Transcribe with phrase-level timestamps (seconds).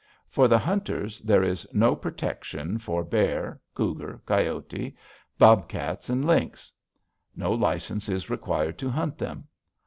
[0.27, 4.93] For the hunters, there is no protection for bear, cougar, coyotes,
[5.37, 6.71] bobcats, and lynx.
[7.35, 9.43] No license is required to hunt them.